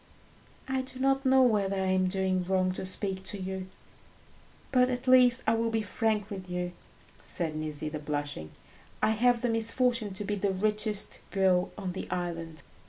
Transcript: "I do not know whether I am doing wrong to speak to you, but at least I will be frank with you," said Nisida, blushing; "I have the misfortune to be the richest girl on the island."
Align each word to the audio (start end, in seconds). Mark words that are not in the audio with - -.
"I 0.67 0.81
do 0.81 0.97
not 0.99 1.27
know 1.27 1.43
whether 1.43 1.75
I 1.79 1.85
am 1.89 2.07
doing 2.07 2.43
wrong 2.43 2.71
to 2.71 2.85
speak 2.87 3.21
to 3.25 3.37
you, 3.39 3.67
but 4.71 4.89
at 4.89 5.07
least 5.07 5.43
I 5.45 5.53
will 5.53 5.69
be 5.69 5.83
frank 5.83 6.31
with 6.31 6.49
you," 6.49 6.71
said 7.21 7.55
Nisida, 7.55 7.99
blushing; 7.99 8.49
"I 9.03 9.11
have 9.11 9.43
the 9.43 9.47
misfortune 9.49 10.15
to 10.15 10.23
be 10.23 10.33
the 10.33 10.51
richest 10.53 11.19
girl 11.29 11.71
on 11.77 11.91
the 11.91 12.09
island." 12.09 12.63